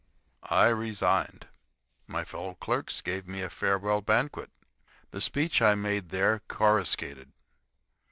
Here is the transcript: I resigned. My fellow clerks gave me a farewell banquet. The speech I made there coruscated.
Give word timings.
I 0.49 0.69
resigned. 0.69 1.45
My 2.07 2.23
fellow 2.25 2.55
clerks 2.55 3.01
gave 3.01 3.27
me 3.27 3.43
a 3.43 3.51
farewell 3.51 4.01
banquet. 4.01 4.49
The 5.11 5.21
speech 5.21 5.61
I 5.61 5.75
made 5.75 6.09
there 6.09 6.39
coruscated. 6.47 7.31